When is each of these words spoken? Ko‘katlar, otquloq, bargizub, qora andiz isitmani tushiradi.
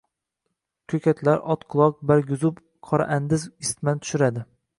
Ko‘katlar, 0.93 1.43
otquloq, 1.55 1.99
bargizub, 2.13 2.65
qora 2.89 3.09
andiz 3.19 3.45
isitmani 3.53 4.05
tushiradi. 4.07 4.49